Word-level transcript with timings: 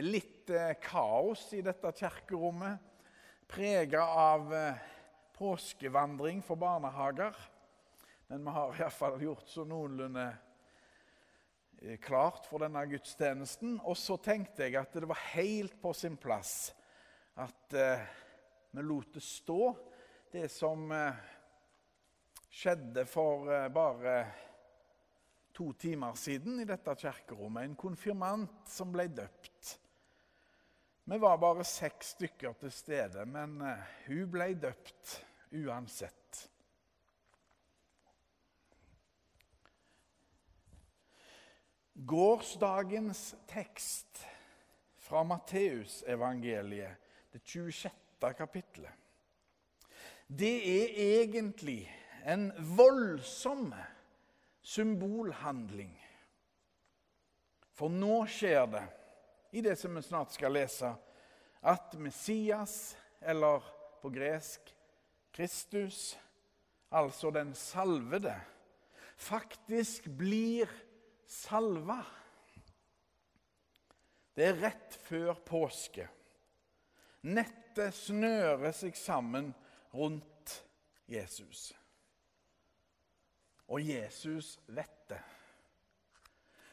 Litt 0.00 0.48
eh, 0.50 0.76
kaos 0.80 1.50
i 1.52 1.60
dette 1.60 1.90
kirkerommet, 1.92 2.78
prega 3.50 4.00
av 4.00 4.54
eh, 4.54 4.78
påskevandring 5.36 6.40
for 6.46 6.56
barnehager. 6.56 7.36
Men 8.30 8.46
vi 8.46 8.54
har 8.54 8.78
iallfall 8.80 9.18
gjort 9.20 9.50
så 9.50 9.66
noenlunde 9.68 10.24
eh, 11.82 11.98
klart 12.00 12.48
for 12.48 12.64
denne 12.64 12.86
gudstjenesten. 12.88 13.76
Og 13.84 13.98
så 13.98 14.16
tenkte 14.24 14.64
jeg 14.64 14.78
at 14.80 14.96
det 14.96 15.10
var 15.10 15.20
helt 15.34 15.76
på 15.82 15.92
sin 15.96 16.16
plass 16.20 16.72
at 17.40 17.72
vi 17.72 18.82
lot 18.84 19.14
det 19.14 19.22
stå, 19.24 19.70
det 20.32 20.48
som 20.52 20.90
skjedde 22.52 23.06
for 23.08 23.48
bare 23.72 24.16
to 25.56 25.72
timer 25.72 26.18
siden 26.18 26.60
i 26.60 26.66
dette 26.68 26.94
kirkerommet. 27.00 27.64
En 27.64 27.78
konfirmant 27.78 28.68
som 28.68 28.92
ble 28.92 29.08
døpt. 29.12 29.78
Vi 31.10 31.18
var 31.18 31.38
bare 31.42 31.64
seks 31.66 32.12
stykker 32.14 32.52
til 32.60 32.70
stede, 32.70 33.24
men 33.26 33.56
uh, 33.66 33.80
hun 34.06 34.28
ble 34.30 34.44
døpt 34.62 35.14
uansett. 35.58 36.42
Gårsdagens 42.06 43.24
tekst 43.50 44.22
fra 45.02 45.24
Matteusevangeliet, 45.26 47.10
det 47.34 47.42
26. 47.42 47.90
kapittelet, 48.38 48.94
det 50.30 50.54
er 50.76 50.94
egentlig 51.08 51.80
en 52.22 52.52
voldsom 52.78 53.74
symbolhandling. 54.62 55.90
For 57.74 57.90
nå 57.90 58.22
skjer 58.30 58.70
det, 58.78 58.86
i 59.50 59.60
det 59.60 59.76
som 59.76 59.94
vi 59.94 60.02
snart 60.02 60.32
skal 60.32 60.54
lese, 60.54 60.92
at 61.60 61.94
Messias, 61.98 62.96
eller 63.20 63.64
på 64.00 64.10
gresk 64.10 64.70
Kristus, 65.32 66.18
altså 66.90 67.30
den 67.30 67.54
salvede, 67.54 68.34
faktisk 69.16 70.08
blir 70.18 70.70
salva. 71.26 72.00
Det 74.36 74.46
er 74.46 74.62
rett 74.62 74.96
før 75.04 75.34
påske. 75.44 76.06
Nettet 77.28 77.94
snører 77.94 78.72
seg 78.72 78.96
sammen 78.96 79.50
rundt 79.92 80.54
Jesus. 81.10 81.68
Og 83.70 83.82
Jesus 83.84 84.56
vet 84.66 84.96
det. 85.10 85.20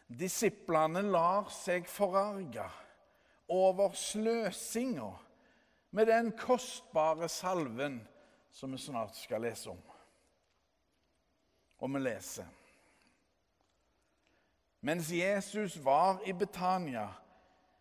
Disiplene 0.08 1.02
lar 1.03 1.50
seg 1.52 1.88
forarge 1.91 2.66
over 3.52 3.95
sløsinga 3.95 5.09
med 5.91 6.08
den 6.08 6.31
kostbare 6.39 7.27
salven 7.31 7.99
som 8.52 8.72
vi 8.72 8.80
snart 8.81 9.16
skal 9.19 9.44
lese 9.44 9.72
om. 9.72 9.81
Og 11.77 11.91
vi 11.94 12.02
leser 12.02 12.47
Mens 14.88 15.09
Jesus 15.11 15.75
var 15.83 16.21
i 16.25 16.33
Betania, 16.38 17.08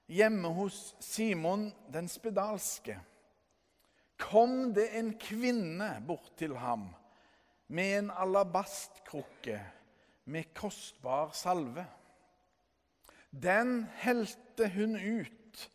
hjemme 0.08 0.48
hos 0.56 0.96
Simon 1.00 1.68
den 1.92 2.08
spedalske, 2.08 2.96
kom 4.18 4.72
det 4.74 4.88
en 4.96 5.12
kvinne 5.20 5.90
bort 6.06 6.32
til 6.40 6.56
ham 6.56 6.88
med 7.68 7.98
en 7.98 8.10
alabastkrukke 8.10 9.60
med 10.24 10.54
kostbar 10.56 11.30
salve. 11.36 11.84
Den 13.42 13.86
helte 14.00 14.68
hun 14.72 14.96
ut 14.96 15.70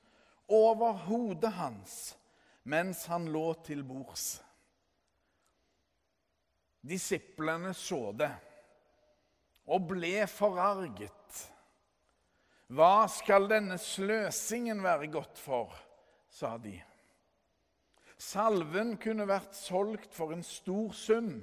over 0.50 0.98
hodet 1.06 1.52
hans 1.54 1.98
mens 2.64 3.06
han 3.10 3.28
lå 3.34 3.54
til 3.66 3.84
bords. 3.86 4.40
Disiplene 6.82 7.74
så 7.78 8.10
det 8.18 8.32
og 9.72 9.86
ble 9.92 10.26
forarget. 10.30 11.42
Hva 12.72 13.06
skal 13.12 13.50
denne 13.52 13.78
sløsingen 13.82 14.82
være 14.84 15.12
godt 15.12 15.40
for, 15.40 15.76
sa 16.32 16.56
de. 16.62 16.74
Salven 18.22 18.96
kunne 19.02 19.28
vært 19.30 19.54
solgt 19.58 20.14
for 20.16 20.34
en 20.34 20.44
stor 20.46 20.94
sum 20.96 21.34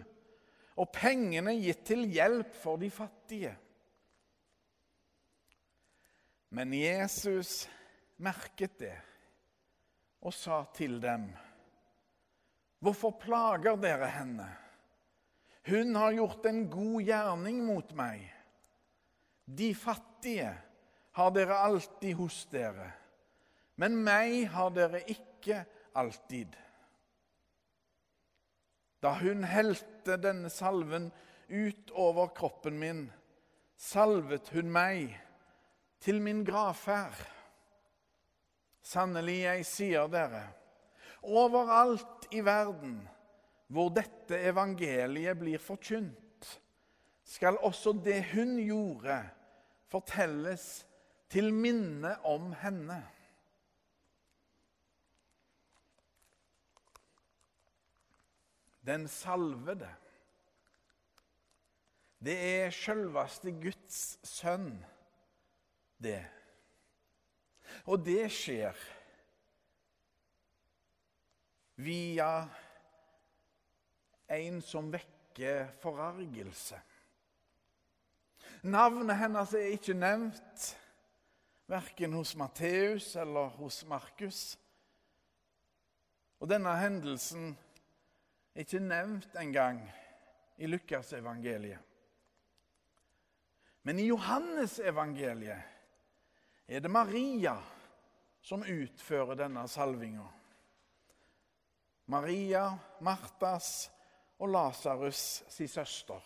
og 0.79 0.93
pengene 0.95 1.57
gitt 1.59 1.85
til 1.91 2.05
hjelp 2.07 2.55
for 2.59 2.79
de 2.81 2.91
fattige. 2.91 3.55
Men 6.49 6.73
Jesus 6.73 7.69
merket 8.17 8.79
det 8.81 8.97
og 10.25 10.35
sa 10.35 10.65
til 10.75 10.99
dem, 11.03 11.29
'Hvorfor 12.81 13.11
plager 13.21 13.77
dere 13.77 14.09
henne?' 14.09 14.57
'Hun 15.69 15.95
har 15.95 16.13
gjort 16.13 16.47
en 16.47 16.71
god 16.71 17.03
gjerning 17.03 17.65
mot 17.67 17.93
meg.' 17.93 18.33
'De 19.47 19.75
fattige 19.75 20.55
har 21.13 21.31
dere 21.31 21.55
alltid 21.55 22.15
hos 22.15 22.47
dere, 22.47 22.93
men 23.77 23.97
meg 24.05 24.49
har 24.49 24.71
dere 24.71 25.03
ikke 25.07 25.65
alltid.' 25.95 26.57
Da 29.03 29.13
hun 29.15 29.45
helte 29.45 30.17
denne 30.17 30.51
salven 30.51 31.13
ut 31.49 31.91
over 31.91 32.27
kroppen 32.35 32.79
min, 32.79 33.13
salvet 33.77 34.49
hun 34.49 34.73
meg 34.73 35.15
til 36.01 36.23
min 36.23 36.45
gravferd. 36.47 37.19
Sannelig, 38.83 39.41
jeg 39.43 39.67
sier 39.69 40.09
dere, 40.13 40.47
overalt 41.23 42.29
i 42.33 42.41
verden 42.45 43.01
hvor 43.69 43.91
dette 43.93 44.39
evangeliet 44.49 45.37
blir 45.37 45.61
forkynt, 45.61 46.47
skal 47.29 47.59
også 47.61 47.93
det 48.01 48.23
hun 48.31 48.57
gjorde, 48.63 49.19
fortelles 49.93 50.87
til 51.29 51.53
minne 51.53 52.15
om 52.25 52.53
henne. 52.63 53.03
den 58.89 59.09
salvede. 59.09 59.89
Det 62.25 62.37
er 62.39 62.71
sjølveste 62.75 63.53
Guds 63.63 63.99
sønn, 64.27 64.73
det. 66.03 66.23
Og 67.89 68.01
det 68.05 68.27
skjer 68.33 68.77
via 71.79 72.33
en 74.29 74.61
som 74.63 74.91
vekker 74.93 75.69
forargelse. 75.83 76.81
Navnet 78.67 79.21
hennes 79.21 79.55
er 79.55 79.75
ikke 79.77 79.95
nevnt, 79.95 80.65
verken 81.69 82.17
hos 82.17 82.35
Matteus 82.37 83.13
eller 83.21 83.53
hos 83.61 83.85
Markus. 83.87 84.59
Og 86.41 86.51
denne 86.51 86.73
hendelsen 86.81 87.53
er 88.55 88.67
ikke 88.67 88.83
nevnt 88.83 89.37
engang 89.39 89.83
i 90.59 90.67
Lukasevangeliet. 90.67 91.79
Men 93.87 93.99
i 94.03 94.09
Johannesevangeliet 94.09 95.78
er 96.69 96.85
det 96.85 96.91
Maria 96.93 97.57
som 98.45 98.63
utfører 98.63 99.39
denne 99.41 99.65
salvinga. 99.69 100.27
Maria, 102.13 102.71
Martas 103.05 103.89
og 104.39 104.53
Lasarus' 104.53 105.43
si 105.51 105.67
søster, 105.69 106.23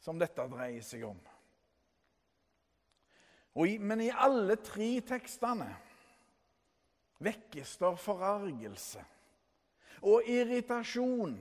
som 0.00 0.18
dette 0.20 0.44
dreier 0.50 0.84
seg 0.84 1.04
om. 1.08 1.20
I, 3.64 3.76
men 3.78 4.02
i 4.02 4.10
alle 4.10 4.56
tre 4.58 4.88
tekstene 5.06 5.68
vekkes 7.24 7.76
det 7.80 7.92
forargelse 8.02 9.04
og 10.04 10.26
irritasjon 10.28 11.36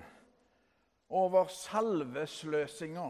over 1.13 1.49
salvesløsinga. 1.51 3.07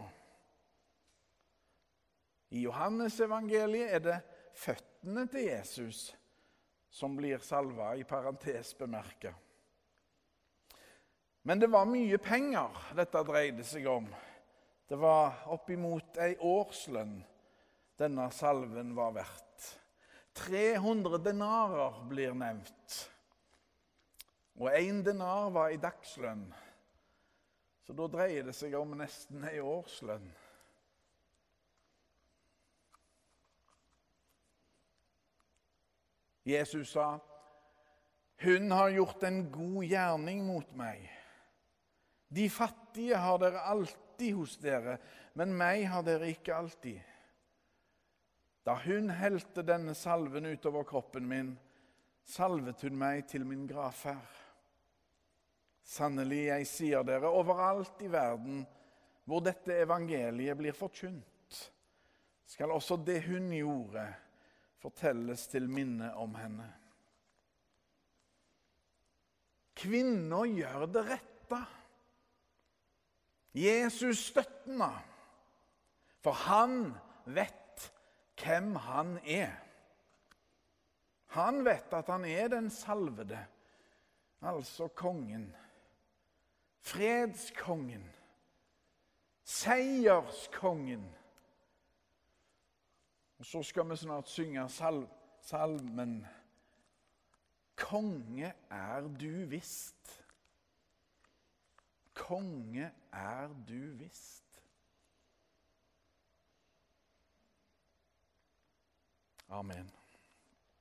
I 2.54 2.64
Johannesevangeliet 2.64 3.92
er 3.94 4.02
det 4.02 4.16
føttene 4.54 5.26
til 5.30 5.48
Jesus 5.48 6.06
som 6.94 7.16
blir 7.18 7.42
salva, 7.42 7.94
i 7.98 8.04
parentes 8.06 8.70
bemerka. 8.78 9.34
Men 11.42 11.60
det 11.60 11.68
var 11.72 11.88
mye 11.90 12.18
penger 12.22 12.76
dette 12.96 13.22
dreide 13.26 13.66
seg 13.66 13.88
om. 13.90 14.06
Det 14.88 14.96
var 15.00 15.42
oppimot 15.52 16.20
ei 16.22 16.36
årslønn 16.38 17.18
denne 17.98 18.28
salven 18.34 18.94
var 18.94 19.12
verdt. 19.14 19.66
300 20.34 21.18
denarer 21.22 22.00
blir 22.10 22.34
nevnt. 22.34 22.96
Og 24.58 24.70
én 24.74 25.02
denar 25.06 25.50
var 25.54 25.70
i 25.70 25.78
dagslønn. 25.82 26.46
Så 27.86 27.94
da 27.94 28.08
dreier 28.10 28.46
det 28.46 28.54
seg 28.56 28.74
om 28.78 28.96
nesten 28.98 29.44
ei 29.46 29.60
årslønn. 29.62 30.26
Jesus 36.44 36.90
sa, 36.92 37.18
'Hun 38.36 38.70
har 38.70 38.90
gjort 38.90 39.22
en 39.22 39.50
god 39.50 39.84
gjerning 39.84 40.46
mot 40.46 40.76
meg.' 40.76 41.10
'De 42.28 42.50
fattige 42.50 43.16
har 43.16 43.38
dere 43.38 43.60
alltid 43.60 44.34
hos 44.34 44.56
dere, 44.56 44.98
men 45.34 45.56
meg 45.56 45.86
har 45.88 46.02
dere 46.02 46.28
ikke 46.28 46.54
alltid.' 46.54 47.02
Da 48.64 48.74
hun 48.80 49.10
helte 49.10 49.62
denne 49.62 49.94
salven 49.94 50.46
utover 50.46 50.84
kroppen 50.88 51.28
min, 51.28 51.58
salvet 52.24 52.80
hun 52.80 52.96
meg 52.96 53.26
til 53.28 53.44
min 53.44 53.66
gravferd. 53.68 54.40
Sannelig, 55.84 56.46
jeg 56.46 56.66
sier 56.66 57.04
dere, 57.04 57.28
overalt 57.28 58.00
i 58.00 58.08
verden 58.08 58.62
hvor 59.28 59.40
dette 59.44 59.76
evangeliet 59.84 60.56
blir 60.56 60.76
forkynt, 60.76 61.58
skal 62.48 62.72
også 62.72 62.96
det 63.04 63.22
hun 63.24 63.50
gjorde, 63.52 64.04
fortelles 64.84 65.46
til 65.48 65.68
minne 65.70 66.10
om 66.20 66.34
henne. 66.36 66.66
Kvinner 69.80 70.44
gjør 70.50 70.86
det 70.92 71.04
rette. 71.08 71.60
Jesus 73.54 74.26
støtter 74.30 74.50
henne, 74.68 74.90
for 76.24 76.36
han 76.48 76.94
vet 77.26 77.90
hvem 78.40 78.74
han 78.80 79.18
er. 79.24 79.52
Han 81.34 81.64
vet 81.66 81.92
at 81.96 82.08
han 82.12 82.24
er 82.24 82.48
den 82.48 82.70
salvede, 82.70 83.40
altså 84.42 84.88
kongen. 84.88 85.48
Fredskongen. 86.84 88.04
Seierskongen. 89.44 91.04
Og 93.44 93.48
så 93.48 93.62
skal 93.62 93.90
vi 93.90 93.96
snart 93.96 94.28
synge 94.28 94.68
salm, 94.68 95.08
salmen 95.40 96.26
'Konge 97.76 98.54
er 98.70 99.00
du 99.00 99.46
visst'. 99.46 100.24
Konge 102.14 102.92
er 103.12 103.48
du 103.48 103.96
visst. 103.96 104.62
Amen. 109.48 110.03